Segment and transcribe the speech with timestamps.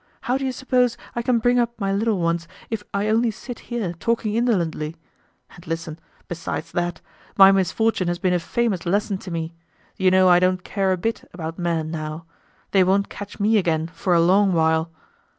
[0.21, 3.59] How do you suppose I can bring up my little ones, if I only sit
[3.69, 4.95] here talking indolently?
[5.53, 7.01] And listen, besides that,
[7.37, 9.53] my misfortune has been a famous lesson to me.
[9.97, 12.25] You know I don't care a bit about men now.
[12.71, 14.89] They won't catch me again for a long while."